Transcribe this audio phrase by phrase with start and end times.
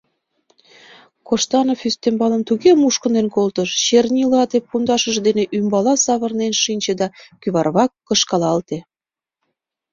[1.27, 7.07] Коштанов ӱстембалым туге мушкынден колтыш— чернилаате пундашыж дене ӱмбала савырнен шинче да
[7.41, 8.77] кӱварвак кышкалалте.